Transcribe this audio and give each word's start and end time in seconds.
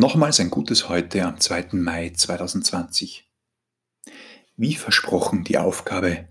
Nochmals 0.00 0.38
ein 0.38 0.48
gutes 0.48 0.88
Heute 0.88 1.24
am 1.24 1.40
2. 1.40 1.70
Mai 1.72 2.10
2020. 2.10 3.28
Wie 4.56 4.76
versprochen 4.76 5.42
die 5.42 5.58
Aufgabe. 5.58 6.28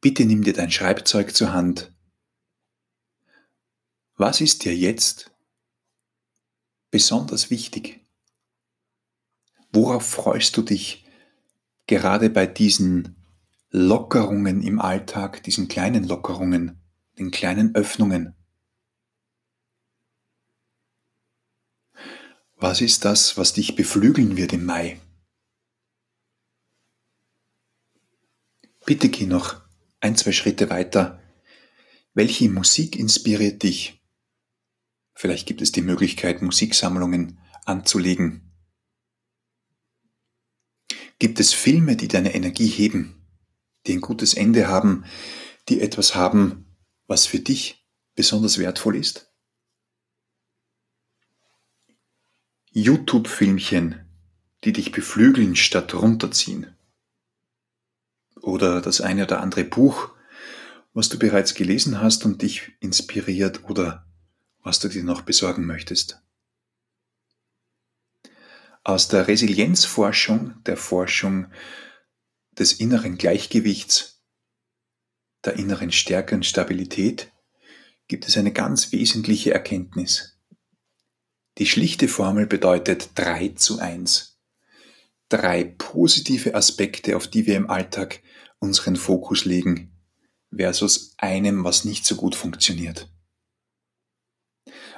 Bitte 0.00 0.24
nimm 0.24 0.44
dir 0.44 0.52
dein 0.52 0.70
Schreibzeug 0.70 1.34
zur 1.34 1.52
Hand. 1.52 1.92
Was 4.16 4.40
ist 4.40 4.64
dir 4.64 4.76
jetzt 4.76 5.32
besonders 6.92 7.50
wichtig? 7.50 8.06
Worauf 9.72 10.06
freust 10.06 10.56
du 10.56 10.62
dich 10.62 11.04
gerade 11.88 12.30
bei 12.30 12.46
diesen 12.46 13.16
Lockerungen 13.70 14.62
im 14.62 14.80
Alltag, 14.80 15.42
diesen 15.42 15.66
kleinen 15.66 16.04
Lockerungen, 16.04 16.80
den 17.18 17.32
kleinen 17.32 17.74
Öffnungen? 17.74 18.39
Was 22.62 22.82
ist 22.82 23.06
das, 23.06 23.38
was 23.38 23.54
dich 23.54 23.74
beflügeln 23.74 24.36
wird 24.36 24.52
im 24.52 24.66
Mai? 24.66 25.00
Bitte 28.84 29.08
geh 29.08 29.24
noch 29.24 29.62
ein, 30.00 30.14
zwei 30.14 30.32
Schritte 30.32 30.68
weiter. 30.68 31.22
Welche 32.12 32.50
Musik 32.50 32.96
inspiriert 32.96 33.62
dich? 33.62 34.02
Vielleicht 35.14 35.46
gibt 35.48 35.62
es 35.62 35.72
die 35.72 35.80
Möglichkeit, 35.80 36.42
Musiksammlungen 36.42 37.38
anzulegen. 37.64 38.52
Gibt 41.18 41.40
es 41.40 41.54
Filme, 41.54 41.96
die 41.96 42.08
deine 42.08 42.34
Energie 42.34 42.68
heben, 42.68 43.26
die 43.86 43.94
ein 43.94 44.02
gutes 44.02 44.34
Ende 44.34 44.68
haben, 44.68 45.06
die 45.70 45.80
etwas 45.80 46.14
haben, 46.14 46.76
was 47.06 47.24
für 47.24 47.38
dich 47.38 47.86
besonders 48.14 48.58
wertvoll 48.58 48.96
ist? 48.96 49.29
YouTube-Filmchen, 52.72 54.04
die 54.62 54.72
dich 54.72 54.92
beflügeln 54.92 55.56
statt 55.56 55.92
runterziehen. 55.92 56.76
Oder 58.40 58.80
das 58.80 59.00
eine 59.00 59.24
oder 59.24 59.40
andere 59.40 59.64
Buch, 59.64 60.10
was 60.94 61.08
du 61.08 61.18
bereits 61.18 61.54
gelesen 61.54 62.00
hast 62.00 62.24
und 62.24 62.42
dich 62.42 62.72
inspiriert 62.78 63.64
oder 63.68 64.06
was 64.62 64.78
du 64.78 64.88
dir 64.88 65.02
noch 65.02 65.22
besorgen 65.22 65.66
möchtest. 65.66 66.22
Aus 68.84 69.08
der 69.08 69.26
Resilienzforschung, 69.26 70.62
der 70.64 70.76
Forschung 70.76 71.50
des 72.52 72.74
inneren 72.74 73.18
Gleichgewichts, 73.18 74.22
der 75.44 75.54
inneren 75.54 75.90
Stärke 75.90 76.36
und 76.36 76.46
Stabilität, 76.46 77.32
gibt 78.06 78.28
es 78.28 78.36
eine 78.36 78.52
ganz 78.52 78.92
wesentliche 78.92 79.52
Erkenntnis. 79.52 80.39
Die 81.58 81.66
schlichte 81.66 82.08
Formel 82.08 82.46
bedeutet 82.46 83.10
3 83.16 83.50
zu 83.50 83.78
1. 83.78 84.38
Drei 85.28 85.64
positive 85.64 86.54
Aspekte, 86.54 87.16
auf 87.16 87.28
die 87.28 87.46
wir 87.46 87.56
im 87.56 87.70
Alltag 87.70 88.22
unseren 88.58 88.96
Fokus 88.96 89.44
legen, 89.44 89.92
versus 90.54 91.14
einem, 91.18 91.64
was 91.64 91.84
nicht 91.84 92.04
so 92.04 92.16
gut 92.16 92.34
funktioniert. 92.34 93.08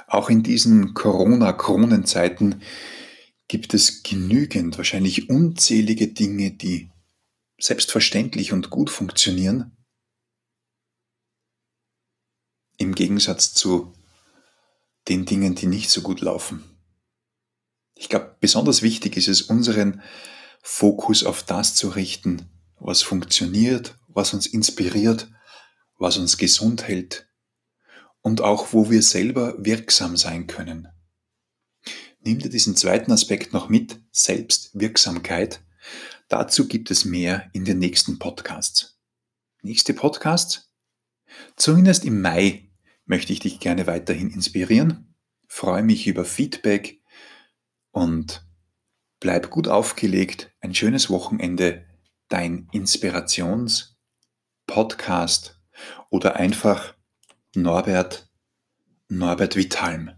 Auch 0.06 0.30
in 0.30 0.42
diesen 0.42 0.94
Corona-Kronenzeiten 0.94 2.62
gibt 3.48 3.74
es 3.74 4.02
genügend, 4.02 4.76
wahrscheinlich 4.78 5.28
unzählige 5.28 6.08
Dinge, 6.08 6.50
die 6.50 6.90
selbstverständlich 7.58 8.52
und 8.52 8.70
gut 8.70 8.90
funktionieren, 8.90 9.76
im 12.78 12.94
Gegensatz 12.94 13.54
zu 13.54 13.92
den 15.12 15.26
Dingen, 15.26 15.54
die 15.54 15.66
nicht 15.66 15.90
so 15.90 16.00
gut 16.00 16.22
laufen. 16.22 16.64
Ich 17.94 18.08
glaube, 18.08 18.34
besonders 18.40 18.80
wichtig 18.80 19.18
ist 19.18 19.28
es, 19.28 19.42
unseren 19.42 20.00
Fokus 20.62 21.22
auf 21.22 21.42
das 21.42 21.74
zu 21.74 21.90
richten, 21.90 22.48
was 22.76 23.02
funktioniert, 23.02 23.98
was 24.08 24.32
uns 24.32 24.46
inspiriert, 24.46 25.28
was 25.98 26.16
uns 26.16 26.38
gesund 26.38 26.88
hält 26.88 27.28
und 28.22 28.40
auch 28.40 28.72
wo 28.72 28.90
wir 28.90 29.02
selber 29.02 29.54
wirksam 29.58 30.16
sein 30.16 30.46
können. 30.46 30.88
Nimm 32.20 32.38
dir 32.38 32.48
diesen 32.48 32.74
zweiten 32.74 33.12
Aspekt 33.12 33.52
noch 33.52 33.68
mit, 33.68 34.00
Selbstwirksamkeit. 34.12 35.60
Dazu 36.28 36.68
gibt 36.68 36.90
es 36.90 37.04
mehr 37.04 37.50
in 37.52 37.66
den 37.66 37.78
nächsten 37.78 38.18
Podcasts. 38.18 38.98
Nächste 39.60 39.92
Podcast? 39.92 40.72
Zumindest 41.56 42.06
im 42.06 42.22
Mai 42.22 42.71
möchte 43.12 43.32
ich 43.34 43.40
dich 43.40 43.60
gerne 43.60 43.86
weiterhin 43.86 44.30
inspirieren. 44.30 45.14
Freue 45.46 45.82
mich 45.82 46.06
über 46.06 46.24
Feedback 46.24 47.02
und 47.90 48.48
bleib 49.20 49.50
gut 49.50 49.68
aufgelegt. 49.68 50.50
Ein 50.60 50.74
schönes 50.74 51.10
Wochenende. 51.10 51.84
Dein 52.30 52.70
Inspirations-Podcast 52.72 55.60
oder 56.08 56.36
einfach 56.36 56.94
Norbert, 57.54 58.30
Norbert 59.08 59.56
Vitalm. 59.56 60.12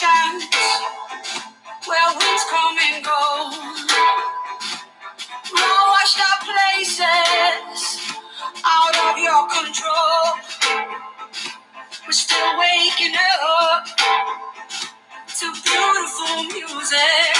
Destinations 0.00 0.44
where 1.86 2.08
winds 2.16 2.44
come 2.50 2.76
and 2.92 3.04
go. 3.04 3.50
More 5.52 5.84
washed 5.92 6.20
up 6.20 6.40
places 6.40 8.14
out 8.64 8.96
of 9.06 9.18
your 9.18 9.48
control. 9.48 10.24
We're 12.06 12.12
still 12.12 12.58
waking 12.58 13.14
up 13.42 13.86
to 15.38 15.52
beautiful 15.64 16.44
music. 16.44 17.39